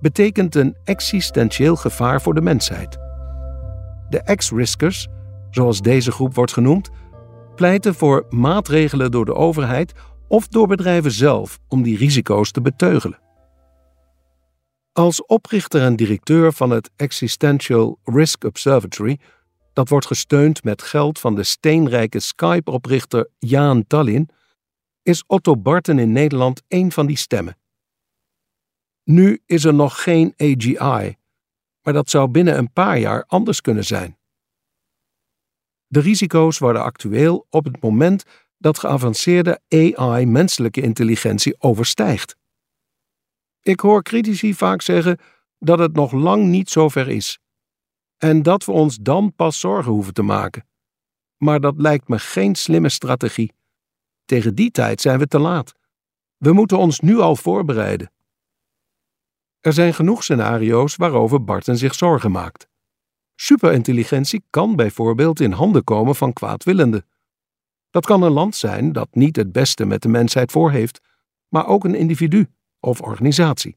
betekent 0.00 0.54
een 0.54 0.76
existentieel 0.84 1.76
gevaar 1.76 2.22
voor 2.22 2.34
de 2.34 2.40
mensheid. 2.40 2.98
De 4.08 4.34
X-riskers, 4.34 5.08
zoals 5.50 5.80
deze 5.80 6.12
groep 6.12 6.34
wordt 6.34 6.52
genoemd, 6.52 6.90
pleiten 7.54 7.94
voor 7.94 8.26
maatregelen 8.30 9.10
door 9.10 9.24
de 9.24 9.34
overheid 9.34 9.92
of 10.26 10.48
door 10.48 10.66
bedrijven 10.66 11.10
zelf 11.10 11.58
om 11.68 11.82
die 11.82 11.96
risico's 11.96 12.50
te 12.50 12.60
beteugelen. 12.60 13.18
Als 14.92 15.26
oprichter 15.26 15.82
en 15.82 15.96
directeur 15.96 16.52
van 16.52 16.70
het 16.70 16.90
Existential 16.96 17.98
Risk 18.04 18.44
Observatory, 18.44 19.18
dat 19.72 19.88
wordt 19.88 20.06
gesteund 20.06 20.64
met 20.64 20.82
geld 20.82 21.18
van 21.18 21.34
de 21.34 21.42
steenrijke 21.42 22.20
Skype-oprichter 22.20 23.28
Jaan 23.38 23.86
Tallinn, 23.86 24.30
is 25.08 25.24
Otto 25.26 25.56
Barton 25.56 25.98
in 25.98 26.12
Nederland 26.12 26.62
een 26.68 26.92
van 26.92 27.06
die 27.06 27.16
stemmen. 27.16 27.58
Nu 29.04 29.42
is 29.46 29.64
er 29.64 29.74
nog 29.74 30.02
geen 30.02 30.34
AGI, 30.36 31.16
maar 31.82 31.92
dat 31.92 32.10
zou 32.10 32.28
binnen 32.28 32.58
een 32.58 32.72
paar 32.72 32.98
jaar 32.98 33.24
anders 33.26 33.60
kunnen 33.60 33.84
zijn. 33.84 34.18
De 35.86 36.00
risico's 36.00 36.58
worden 36.58 36.82
actueel 36.82 37.46
op 37.50 37.64
het 37.64 37.82
moment 37.82 38.24
dat 38.58 38.78
geavanceerde 38.78 39.60
AI 39.68 40.26
menselijke 40.26 40.80
intelligentie 40.80 41.60
overstijgt. 41.60 42.36
Ik 43.60 43.80
hoor 43.80 44.02
critici 44.02 44.54
vaak 44.54 44.82
zeggen 44.82 45.18
dat 45.58 45.78
het 45.78 45.92
nog 45.92 46.12
lang 46.12 46.46
niet 46.46 46.70
zover 46.70 47.08
is 47.08 47.38
en 48.16 48.42
dat 48.42 48.64
we 48.64 48.72
ons 48.72 48.96
dan 48.96 49.34
pas 49.34 49.60
zorgen 49.60 49.92
hoeven 49.92 50.14
te 50.14 50.22
maken. 50.22 50.66
Maar 51.36 51.60
dat 51.60 51.74
lijkt 51.76 52.08
me 52.08 52.18
geen 52.18 52.54
slimme 52.54 52.88
strategie. 52.88 53.56
Tegen 54.28 54.54
die 54.54 54.70
tijd 54.70 55.00
zijn 55.00 55.18
we 55.18 55.26
te 55.26 55.38
laat. 55.38 55.74
We 56.36 56.52
moeten 56.52 56.78
ons 56.78 57.00
nu 57.00 57.18
al 57.18 57.36
voorbereiden. 57.36 58.12
Er 59.60 59.72
zijn 59.72 59.94
genoeg 59.94 60.22
scenario's 60.22 60.96
waarover 60.96 61.44
Barton 61.44 61.76
zich 61.76 61.94
zorgen 61.94 62.30
maakt. 62.30 62.68
Superintelligentie 63.34 64.44
kan 64.50 64.76
bijvoorbeeld 64.76 65.40
in 65.40 65.52
handen 65.52 65.84
komen 65.84 66.14
van 66.14 66.32
kwaadwillenden. 66.32 67.06
Dat 67.90 68.06
kan 68.06 68.22
een 68.22 68.32
land 68.32 68.56
zijn 68.56 68.92
dat 68.92 69.08
niet 69.12 69.36
het 69.36 69.52
beste 69.52 69.84
met 69.84 70.02
de 70.02 70.08
mensheid 70.08 70.52
voor 70.52 70.70
heeft, 70.70 71.00
maar 71.48 71.66
ook 71.66 71.84
een 71.84 71.94
individu 71.94 72.46
of 72.80 73.00
organisatie. 73.00 73.76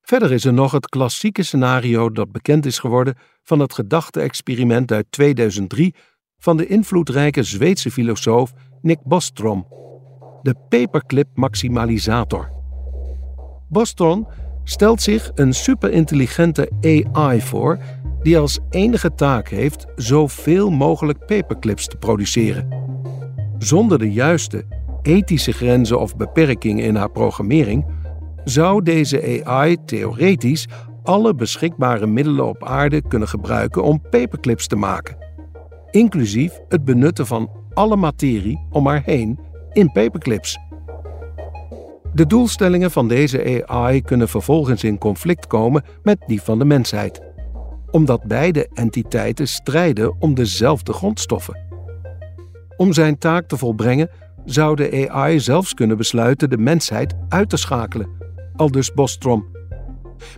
Verder 0.00 0.32
is 0.32 0.44
er 0.44 0.52
nog 0.52 0.72
het 0.72 0.88
klassieke 0.88 1.42
scenario 1.42 2.10
dat 2.10 2.32
bekend 2.32 2.66
is 2.66 2.78
geworden 2.78 3.16
van 3.42 3.58
het 3.58 3.74
gedachte-experiment 3.74 4.92
uit 4.92 5.06
2003 5.10 5.94
van 6.38 6.56
de 6.56 6.66
invloedrijke 6.66 7.42
Zweedse 7.42 7.90
filosoof 7.90 8.52
Nick 8.82 8.98
Bostrom, 9.04 9.66
de 10.42 10.54
paperclip 10.68 11.28
maximalisator. 11.34 12.50
Bostrom 13.68 14.28
stelt 14.64 15.02
zich 15.02 15.30
een 15.34 15.54
superintelligente 15.54 16.70
AI 16.82 17.40
voor 17.40 17.78
die 18.22 18.38
als 18.38 18.58
enige 18.70 19.14
taak 19.14 19.48
heeft 19.48 19.86
zoveel 19.96 20.70
mogelijk 20.70 21.26
paperclips 21.26 21.86
te 21.86 21.96
produceren. 21.96 22.68
Zonder 23.58 23.98
de 23.98 24.12
juiste 24.12 24.64
ethische 25.02 25.52
grenzen 25.52 26.00
of 26.00 26.16
beperkingen 26.16 26.84
in 26.84 26.94
haar 26.94 27.10
programmering 27.10 27.86
zou 28.44 28.82
deze 28.82 29.44
AI 29.44 29.76
theoretisch 29.84 30.68
alle 31.02 31.34
beschikbare 31.34 32.06
middelen 32.06 32.46
op 32.46 32.64
aarde 32.64 33.02
kunnen 33.08 33.28
gebruiken 33.28 33.82
om 33.82 34.00
paperclips 34.00 34.66
te 34.66 34.76
maken, 34.76 35.16
inclusief 35.90 36.60
het 36.68 36.84
benutten 36.84 37.26
van 37.26 37.59
alle 37.74 37.96
materie 37.96 38.66
om 38.70 38.86
haar 38.86 39.02
heen 39.04 39.38
in 39.72 39.92
paperclips. 39.92 40.58
De 42.12 42.26
doelstellingen 42.26 42.90
van 42.90 43.08
deze 43.08 43.64
AI 43.66 44.02
kunnen 44.02 44.28
vervolgens 44.28 44.84
in 44.84 44.98
conflict 44.98 45.46
komen 45.46 45.84
met 46.02 46.18
die 46.26 46.42
van 46.42 46.58
de 46.58 46.64
mensheid, 46.64 47.20
omdat 47.90 48.24
beide 48.24 48.68
entiteiten 48.74 49.48
strijden 49.48 50.14
om 50.18 50.34
dezelfde 50.34 50.92
grondstoffen. 50.92 51.58
Om 52.76 52.92
zijn 52.92 53.18
taak 53.18 53.48
te 53.48 53.56
volbrengen 53.56 54.10
zou 54.44 54.76
de 54.76 55.10
AI 55.10 55.40
zelfs 55.40 55.74
kunnen 55.74 55.96
besluiten 55.96 56.50
de 56.50 56.58
mensheid 56.58 57.14
uit 57.28 57.48
te 57.48 57.56
schakelen, 57.56 58.08
aldus 58.56 58.92
Bostrom. 58.92 59.46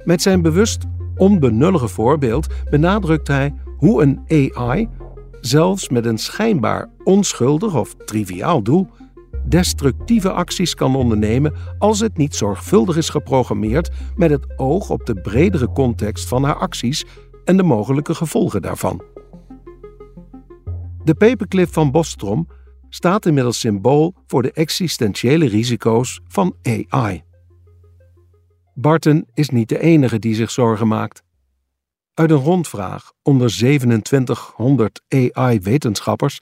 Met 0.05 0.23
zijn 0.23 0.43
bewust 0.43 0.85
onbenullige 1.17 1.89
voorbeeld 1.89 2.47
benadrukt 2.71 3.29
hij 3.29 3.55
hoe 3.77 4.03
een 4.03 4.53
AI, 4.55 4.89
zelfs 5.47 5.89
met 5.89 6.07
een 6.07 6.19
schijnbaar 6.19 6.91
onschuldig 7.05 7.77
of 7.77 7.95
triviaal 7.95 8.63
doel, 8.63 8.89
destructieve 9.45 10.33
acties 10.33 10.75
kan 10.75 10.97
ondernemen 10.97 11.55
als 11.79 12.01
het 12.01 12.17
niet 12.17 12.35
zorgvuldig 12.35 12.97
is 12.97 13.09
geprogrammeerd 13.09 13.91
met 14.17 14.31
het 14.31 14.59
oog 14.59 14.91
op 14.91 15.07
de 15.07 15.15
bredere 15.15 15.73
context 15.73 16.29
van 16.29 16.45
haar 16.45 16.57
acties 16.57 17.05
en 17.45 17.57
de 17.57 17.63
mogelijke 17.63 18.15
gevolgen 18.15 18.63
daarvan. 18.63 19.03
De 21.05 21.15
paperclip 21.15 21.73
van 21.73 21.91
Bostrom 21.91 22.49
staat 22.89 23.27
inmiddels 23.27 23.61
symbool 23.61 24.15
voor 24.27 24.43
de 24.43 24.53
existentiële 24.53 25.49
risico's 25.49 26.21
van 26.29 26.55
AI. 26.63 27.23
Barton 28.75 29.27
is 29.35 29.49
niet 29.49 29.69
de 29.69 29.79
enige 29.79 30.19
die 30.19 30.35
zich 30.35 30.51
zorgen 30.51 30.89
maakt. 30.89 31.23
Uit 32.15 32.31
een 32.31 32.37
rondvraag 32.37 33.13
onder 33.23 33.49
2700 33.49 35.03
AI-wetenschappers 35.09 36.41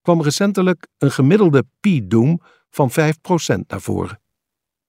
kwam 0.00 0.22
recentelijk 0.22 0.86
een 0.98 1.10
gemiddelde 1.10 1.64
P-doom 1.80 2.40
van 2.70 2.90
5% 2.90 2.94
naar 3.66 3.80
voren. 3.80 4.20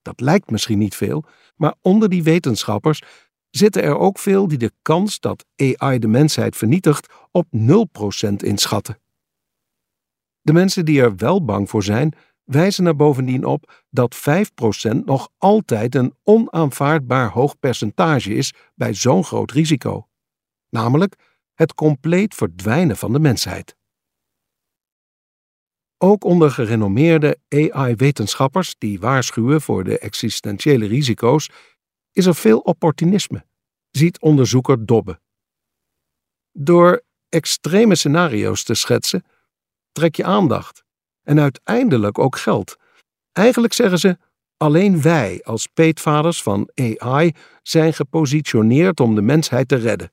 Dat 0.01 0.19
lijkt 0.19 0.51
misschien 0.51 0.77
niet 0.77 0.95
veel, 0.95 1.23
maar 1.55 1.75
onder 1.81 2.09
die 2.09 2.23
wetenschappers 2.23 3.01
zitten 3.49 3.83
er 3.83 3.97
ook 3.97 4.19
veel 4.19 4.47
die 4.47 4.57
de 4.57 4.71
kans 4.81 5.19
dat 5.19 5.45
AI 5.55 5.99
de 5.99 6.07
mensheid 6.07 6.55
vernietigt 6.55 7.13
op 7.31 7.47
0% 7.55 8.33
inschatten. 8.35 8.97
De 10.41 10.53
mensen 10.53 10.85
die 10.85 11.01
er 11.01 11.15
wel 11.15 11.45
bang 11.45 11.69
voor 11.69 11.83
zijn, 11.83 12.13
wijzen 12.43 12.85
er 12.85 12.95
bovendien 12.95 13.45
op 13.45 13.83
dat 13.89 14.15
5% 14.15 15.03
nog 15.05 15.29
altijd 15.37 15.95
een 15.95 16.15
onaanvaardbaar 16.23 17.29
hoog 17.29 17.59
percentage 17.59 18.33
is 18.33 18.53
bij 18.75 18.93
zo'n 18.93 19.23
groot 19.23 19.51
risico, 19.51 20.07
namelijk 20.73 21.15
het 21.53 21.73
compleet 21.73 22.35
verdwijnen 22.35 22.97
van 22.97 23.13
de 23.13 23.19
mensheid. 23.19 23.75
Ook 25.97 26.23
onder 26.23 26.51
gerenommeerde 26.51 27.37
AI-wetenschappers 27.49 28.75
die 28.77 28.99
waarschuwen 28.99 29.61
voor 29.61 29.83
de 29.83 29.99
existentiële 29.99 30.85
risico's 30.87 31.49
is 32.11 32.25
er 32.25 32.35
veel 32.35 32.59
opportunisme. 32.59 33.45
ziet 33.91 34.19
onderzoeker 34.19 34.85
Dobbe. 34.85 35.19
Door 36.51 37.03
extreme 37.29 37.95
scenario's 37.95 38.63
te 38.63 38.73
schetsen, 38.73 39.25
trek 39.91 40.15
je 40.15 40.23
aandacht 40.23 40.83
en 41.23 41.39
uiteindelijk 41.39 42.19
ook 42.19 42.37
geld. 42.37 42.75
Eigenlijk 43.31 43.73
zeggen 43.73 43.99
ze: 43.99 44.17
alleen 44.57 45.01
wij 45.01 45.41
als 45.43 45.67
peetvaders 45.67 46.43
van 46.43 46.69
AI 46.75 47.31
zijn 47.61 47.93
gepositioneerd 47.93 48.99
om 48.99 49.15
de 49.15 49.21
mensheid 49.21 49.67
te 49.67 49.75
redden. 49.75 50.11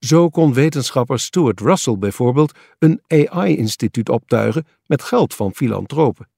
Zo 0.00 0.28
kon 0.28 0.54
wetenschapper 0.54 1.20
Stuart 1.20 1.60
Russell 1.60 1.98
bijvoorbeeld 1.98 2.58
een 2.78 3.02
AI-instituut 3.06 4.08
optuigen 4.08 4.66
met 4.86 5.02
geld 5.02 5.34
van 5.34 5.54
filantropen. 5.54 6.28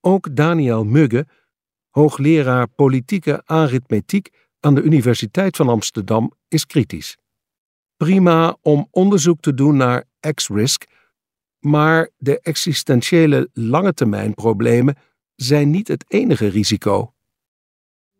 Ook 0.00 0.36
Daniel 0.36 0.84
Mugge, 0.84 1.26
hoogleraar 1.90 2.68
politieke 2.68 3.42
arithmetiek 3.44 4.30
aan 4.60 4.74
de 4.74 4.82
Universiteit 4.82 5.56
van 5.56 5.68
Amsterdam, 5.68 6.32
is 6.48 6.66
kritisch. 6.66 7.16
Prima 7.96 8.56
om 8.60 8.88
onderzoek 8.90 9.40
te 9.40 9.54
doen 9.54 9.76
naar 9.76 10.04
X-risk, 10.34 10.84
maar 11.58 12.10
de 12.16 12.40
existentiële 12.40 13.50
lange 13.52 13.94
termijn 13.94 14.34
problemen 14.34 14.96
zijn 15.34 15.70
niet 15.70 15.88
het 15.88 16.04
enige 16.08 16.46
risico. 16.46 17.11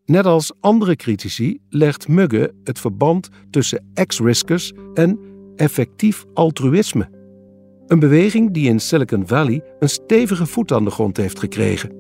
Net 0.05 0.27
als 0.27 0.53
andere 0.61 0.97
critici 0.97 1.59
legt 1.69 2.09
Mugge 2.09 2.55
het 2.65 2.79
verband 2.79 3.29
tussen 3.51 3.91
ex-riskers 3.95 4.73
en 4.95 5.19
effectief 5.57 6.25
altruïsme. 6.35 7.11
Een 7.87 7.99
beweging 7.99 8.51
die 8.51 8.69
in 8.69 8.81
Silicon 8.81 9.27
Valley 9.27 9.65
een 9.79 9.89
stevige 9.89 10.47
voet 10.47 10.73
aan 10.73 10.85
de 10.85 10.91
grond 10.91 11.17
heeft 11.17 11.39
gekregen. 11.39 11.93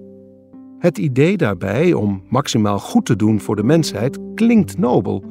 Het 0.79 0.99
idee 0.99 1.37
daarbij 1.37 1.93
om 1.93 2.23
maximaal 2.29 2.79
goed 2.79 3.07
te 3.07 3.17
doen 3.17 3.41
voor 3.41 3.57
de 3.57 3.63
mensheid 3.63 4.19
klinkt 4.35 4.79
nobel, 4.79 5.25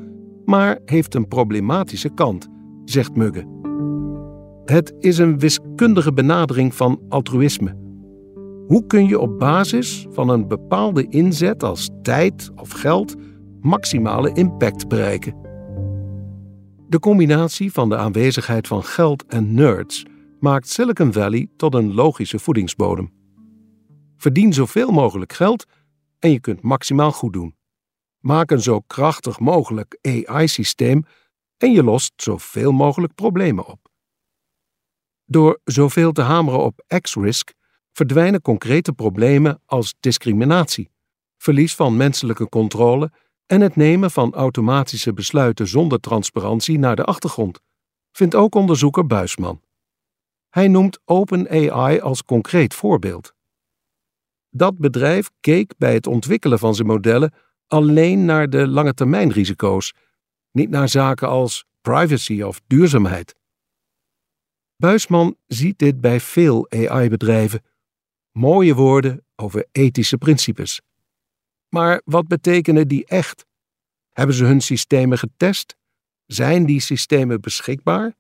maar 0.45 0.79
heeft 0.85 1.15
een 1.15 1.27
problematische 1.27 2.13
kant, 2.13 2.47
zegt 2.85 3.15
Mugge. 3.15 3.45
Het 4.65 4.93
is 4.99 5.17
een 5.17 5.39
wiskundige 5.39 6.13
benadering 6.13 6.75
van 6.75 7.01
altruïsme. 7.09 7.80
Hoe 8.67 8.85
kun 8.87 9.07
je 9.07 9.19
op 9.19 9.39
basis 9.39 10.07
van 10.09 10.29
een 10.29 10.47
bepaalde 10.47 11.07
inzet 11.07 11.63
als 11.63 11.89
tijd 12.01 12.51
of 12.55 12.71
geld 12.71 13.15
maximale 13.61 14.33
impact 14.33 14.87
bereiken? 14.87 15.35
De 16.87 16.99
combinatie 16.99 17.71
van 17.71 17.89
de 17.89 17.97
aanwezigheid 17.97 18.67
van 18.67 18.83
geld 18.83 19.25
en 19.25 19.53
nerds 19.53 20.05
maakt 20.39 20.69
Silicon 20.69 21.13
Valley 21.13 21.49
tot 21.55 21.73
een 21.73 21.93
logische 21.93 22.39
voedingsbodem. 22.39 23.11
Verdien 24.17 24.53
zoveel 24.53 24.91
mogelijk 24.91 25.33
geld 25.33 25.65
en 26.19 26.31
je 26.31 26.39
kunt 26.39 26.61
maximaal 26.61 27.11
goed 27.11 27.33
doen. 27.33 27.55
Maak 28.19 28.51
een 28.51 28.61
zo 28.61 28.79
krachtig 28.79 29.39
mogelijk 29.39 29.97
AI-systeem 30.01 31.03
en 31.57 31.71
je 31.71 31.83
lost 31.83 32.13
zoveel 32.15 32.71
mogelijk 32.71 33.15
problemen 33.15 33.65
op. 33.65 33.89
Door 35.25 35.59
zoveel 35.63 36.11
te 36.11 36.21
hameren 36.21 36.59
op 36.59 36.83
X-risk 37.01 37.53
verdwijnen 37.91 38.41
concrete 38.41 38.93
problemen 38.93 39.61
als 39.65 39.95
discriminatie, 39.99 40.89
verlies 41.37 41.75
van 41.75 41.97
menselijke 41.97 42.49
controle 42.49 43.11
en 43.45 43.61
het 43.61 43.75
nemen 43.75 44.11
van 44.11 44.33
automatische 44.33 45.13
besluiten 45.13 45.67
zonder 45.67 45.99
transparantie 45.99 46.79
naar 46.79 46.95
de 46.95 47.03
achtergrond, 47.03 47.59
vindt 48.11 48.35
ook 48.35 48.55
onderzoeker 48.55 49.07
Buisman. 49.07 49.61
Hij 50.49 50.67
noemt 50.67 50.99
OpenAI 51.05 51.99
als 51.99 52.23
concreet 52.23 52.73
voorbeeld. 52.73 53.33
Dat 54.49 54.77
bedrijf 54.77 55.29
keek 55.39 55.73
bij 55.77 55.93
het 55.93 56.07
ontwikkelen 56.07 56.59
van 56.59 56.75
zijn 56.75 56.87
modellen 56.87 57.33
alleen 57.67 58.25
naar 58.25 58.49
de 58.49 58.67
lange 58.67 58.93
termijn 58.93 59.31
risico's, 59.31 59.93
niet 60.51 60.69
naar 60.69 60.89
zaken 60.89 61.27
als 61.27 61.65
privacy 61.81 62.41
of 62.41 62.61
duurzaamheid. 62.67 63.35
Buisman 64.75 65.35
ziet 65.47 65.79
dit 65.79 66.01
bij 66.01 66.19
veel 66.19 66.69
AI-bedrijven 66.69 67.63
Mooie 68.31 68.75
woorden 68.75 69.25
over 69.35 69.67
ethische 69.71 70.17
principes. 70.17 70.81
Maar 71.69 72.01
wat 72.05 72.27
betekenen 72.27 72.87
die 72.87 73.05
echt? 73.05 73.45
Hebben 74.09 74.35
ze 74.35 74.45
hun 74.45 74.61
systemen 74.61 75.17
getest? 75.17 75.75
Zijn 76.25 76.65
die 76.65 76.79
systemen 76.79 77.41
beschikbaar? 77.41 78.15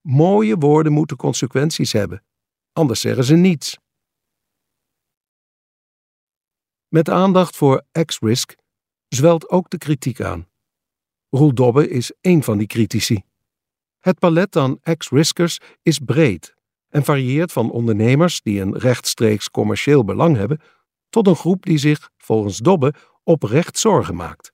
Mooie 0.00 0.56
woorden 0.56 0.92
moeten 0.92 1.16
consequenties 1.16 1.92
hebben, 1.92 2.24
anders 2.72 3.00
zeggen 3.00 3.24
ze 3.24 3.34
niets. 3.34 3.78
Met 6.88 7.08
aandacht 7.08 7.56
voor 7.56 7.84
X-Risk 8.04 8.54
zwelt 9.08 9.48
ook 9.48 9.70
de 9.70 9.78
kritiek 9.78 10.20
aan. 10.20 10.48
Roel 11.28 11.54
Dobbe 11.54 11.88
is 11.88 12.12
één 12.20 12.42
van 12.42 12.58
die 12.58 12.66
critici. 12.66 13.22
Het 13.98 14.18
palet 14.18 14.56
aan 14.56 14.80
X-Riskers 14.96 15.58
is 15.82 15.98
breed 15.98 16.54
en 16.94 17.04
varieert 17.04 17.52
van 17.52 17.70
ondernemers 17.70 18.42
die 18.42 18.60
een 18.60 18.78
rechtstreeks 18.78 19.50
commercieel 19.50 20.04
belang 20.04 20.36
hebben, 20.36 20.60
tot 21.08 21.26
een 21.26 21.36
groep 21.36 21.64
die 21.64 21.78
zich, 21.78 22.10
volgens 22.16 22.58
Dobbe, 22.58 22.94
oprecht 23.24 23.78
zorgen 23.78 24.14
maakt. 24.14 24.52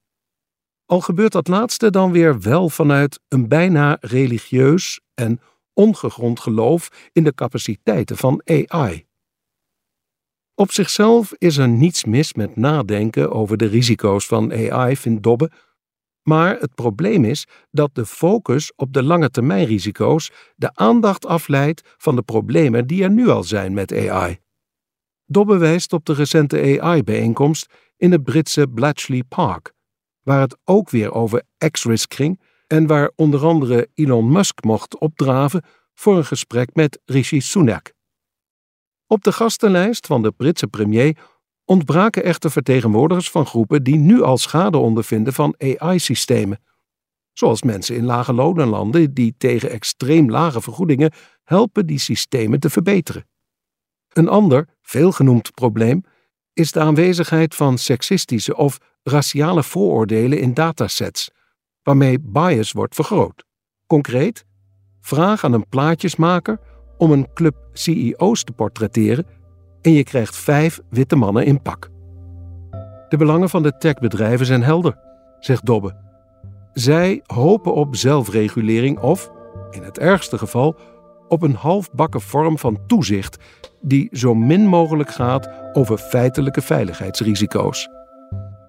Al 0.87 1.01
gebeurt 1.01 1.33
dat 1.33 1.49
laatste 1.49 1.91
dan 1.91 2.13
weer 2.13 2.41
wel 2.41 2.69
vanuit 2.69 3.21
een 3.29 3.49
bijna 3.49 3.97
religieus 4.01 5.01
en 5.15 5.41
ongegrond 5.73 6.41
geloof 6.41 7.11
in 7.13 7.25
de 7.25 7.35
capaciteiten 7.35 8.17
van 8.17 8.43
AI. 8.45 9.07
Op 10.55 10.73
zichzelf 10.73 11.33
is 11.39 11.57
er 11.57 11.69
niets 11.69 12.05
mis 12.05 12.35
met 12.35 12.57
nadenken 12.57 13.33
over 13.33 13.57
de 13.57 13.67
risico's 13.67 14.27
van 14.27 14.53
AI, 14.53 14.97
vindt 14.97 15.23
Dobbe, 15.23 15.51
maar 16.31 16.59
het 16.59 16.75
probleem 16.75 17.25
is 17.25 17.47
dat 17.71 17.95
de 17.95 18.07
focus 18.07 18.73
op 18.77 18.93
de 18.93 19.03
lange 19.03 19.31
termijn 19.31 19.65
risico's 19.67 20.31
de 20.57 20.71
aandacht 20.75 21.27
afleidt 21.27 21.95
van 21.97 22.17
de 22.17 22.23
problemen 22.23 22.87
die 22.87 23.03
er 23.03 23.11
nu 23.11 23.29
al 23.29 23.43
zijn 23.45 23.73
met 23.75 23.93
AI. 23.93 24.39
Dobbe 25.27 25.57
wijst 25.57 25.93
op 25.93 26.05
de 26.05 26.13
recente 26.13 26.81
AI-bijeenkomst 26.81 27.67
in 27.97 28.13
het 28.13 28.25
Britse 28.25 28.69
Bletchley 28.69 29.23
Park, 29.23 29.73
waar 30.23 30.41
het 30.41 30.57
ook 30.65 30.91
weer 30.91 31.13
over 31.13 31.43
X-risk 31.71 32.15
ging 32.15 32.41
en 32.67 32.87
waar 32.87 33.11
onder 33.17 33.45
andere 33.47 33.89
Elon 33.95 34.33
Musk 34.33 34.65
mocht 34.65 34.99
opdraven 34.99 35.65
voor 35.95 36.17
een 36.17 36.25
gesprek 36.25 36.75
met 36.75 37.01
Rishi 37.05 37.41
Sunak. 37.41 37.93
Op 39.07 39.23
de 39.23 39.33
gastenlijst 39.33 40.07
van 40.07 40.23
de 40.23 40.31
Britse 40.31 40.67
premier 40.67 41.17
ontbraken 41.71 42.25
echter 42.25 42.51
vertegenwoordigers 42.51 43.31
van 43.31 43.47
groepen 43.47 43.83
die 43.83 43.97
nu 43.97 44.23
al 44.23 44.39
schade 44.39 44.79
ondervinden 44.79 45.33
van 45.33 45.55
AI-systemen. 45.59 46.61
Zoals 47.33 47.63
mensen 47.63 47.97
in 47.97 48.05
lage 48.05 48.33
lonenlanden 48.33 49.15
die 49.15 49.35
tegen 49.39 49.71
extreem 49.71 50.31
lage 50.31 50.61
vergoedingen 50.61 51.13
helpen 51.45 51.87
die 51.87 51.99
systemen 51.99 52.61
te 52.61 52.71
verbeteren. 52.71 53.27
Een 54.13 54.29
ander, 54.29 54.69
veelgenoemd 54.83 55.55
probleem 55.55 56.05
is 56.53 56.73
de 56.73 56.81
aanwezigheid 56.81 57.55
van 57.55 57.79
seksistische 57.79 58.57
of 58.57 58.79
raciale 59.03 59.63
vooroordelen 59.63 60.41
in 60.41 60.55
datasets, 60.55 61.31
waarmee 61.83 62.19
bias 62.21 62.73
wordt 62.73 62.95
vergroot. 62.95 63.45
Concreet, 63.87 64.45
vraag 65.01 65.45
aan 65.45 65.53
een 65.53 65.69
plaatjesmaker 65.69 66.61
om 66.97 67.13
een 67.13 67.33
club 67.35 67.57
CEO's 67.73 68.45
te 68.45 68.53
portretteren 68.53 69.27
en 69.83 69.93
je 69.93 70.05
krijgt 70.05 70.37
vijf 70.37 70.81
witte 70.91 71.17
mannen 71.17 71.45
in 71.45 71.63
pak. 71.63 71.91
De 73.09 73.17
belangen 73.17 73.49
van 73.49 73.63
de 73.63 73.77
techbedrijven 73.79 74.47
zijn 74.47 74.63
helder, 74.63 74.99
zegt 75.39 75.67
Dobbe. 75.67 75.95
Zij 76.73 77.23
hopen 77.27 77.75
op 77.75 77.97
zelfregulering 77.97 78.99
of, 78.99 79.31
in 79.71 79.83
het 79.83 79.99
ergste 79.99 80.39
geval, 80.39 80.77
op 81.29 81.43
een 81.43 81.55
halfbakken 81.55 82.21
vorm 82.21 82.59
van 82.59 82.79
toezicht 82.87 83.39
die 83.81 84.09
zo 84.13 84.35
min 84.35 84.67
mogelijk 84.67 85.11
gaat 85.11 85.51
over 85.73 85.99
feitelijke 85.99 86.61
veiligheidsrisico's. 86.61 87.89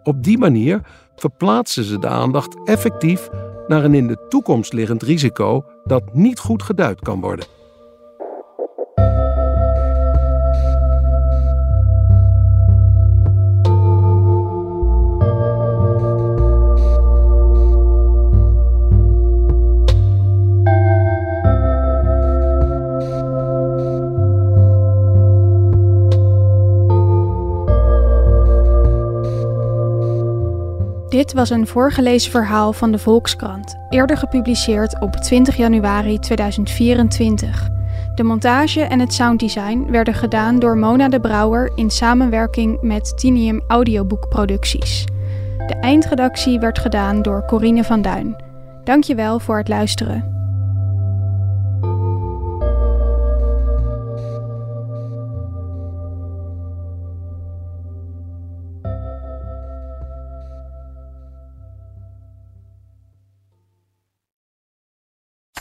Op 0.03 0.23
die 0.23 0.37
manier 0.37 0.81
verplaatsen 1.15 1.83
ze 1.83 1.99
de 1.99 2.07
aandacht 2.07 2.57
effectief 2.63 3.29
naar 3.67 3.83
een 3.83 3.93
in 3.93 4.07
de 4.07 4.25
toekomst 4.29 4.73
liggend 4.73 5.03
risico 5.03 5.65
dat 5.83 6.13
niet 6.13 6.39
goed 6.39 6.63
geduid 6.63 6.99
kan 6.99 7.21
worden. 7.21 7.45
Dit 31.11 31.33
was 31.33 31.49
een 31.49 31.67
voorgelezen 31.67 32.31
verhaal 32.31 32.73
van 32.73 32.91
de 32.91 32.97
Volkskrant, 32.97 33.75
eerder 33.89 34.17
gepubliceerd 34.17 35.01
op 35.01 35.15
20 35.15 35.57
januari 35.57 36.19
2024. 36.19 37.69
De 38.15 38.23
montage 38.23 38.81
en 38.81 38.99
het 38.99 39.13
sounddesign 39.13 39.85
werden 39.89 40.13
gedaan 40.13 40.59
door 40.59 40.77
Mona 40.77 41.09
de 41.09 41.19
Brouwer 41.19 41.71
in 41.75 41.89
samenwerking 41.89 42.81
met 42.81 43.17
Tinium 43.17 43.61
Audioboekproducties. 43.67 45.05
De 45.67 45.75
eindredactie 45.81 46.59
werd 46.59 46.79
gedaan 46.79 47.21
door 47.21 47.45
Corine 47.45 47.83
van 47.83 48.01
Duin. 48.01 48.35
Dankjewel 48.83 49.39
voor 49.39 49.57
het 49.57 49.67
luisteren. 49.67 50.40